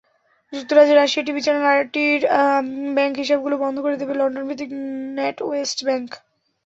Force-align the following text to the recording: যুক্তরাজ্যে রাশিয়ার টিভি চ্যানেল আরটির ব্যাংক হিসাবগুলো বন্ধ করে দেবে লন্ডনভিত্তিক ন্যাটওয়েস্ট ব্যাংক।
যুক্তরাজ্যে 0.53 0.95
রাশিয়ার 0.95 1.25
টিভি 1.27 1.41
চ্যানেল 1.43 1.65
আরটির 1.71 2.21
ব্যাংক 2.95 3.13
হিসাবগুলো 3.21 3.55
বন্ধ 3.63 3.77
করে 3.81 3.95
দেবে 4.01 4.13
লন্ডনভিত্তিক 4.15 4.69
ন্যাটওয়েস্ট 5.17 5.79
ব্যাংক। 5.87 6.09